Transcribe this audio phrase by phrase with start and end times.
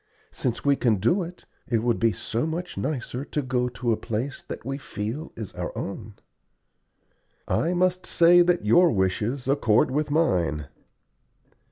[0.31, 3.95] Since we can do it, it will be so much nicer to go to a
[3.97, 6.15] place that we feel is our own!"
[7.47, 10.69] "I must say that your wishes accord with mine."